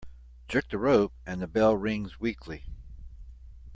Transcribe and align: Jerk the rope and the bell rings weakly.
Jerk 0.47 0.67
the 0.69 0.79
rope 0.79 1.13
and 1.27 1.39
the 1.43 1.47
bell 1.47 1.77
rings 1.77 2.19
weakly. 2.19 2.65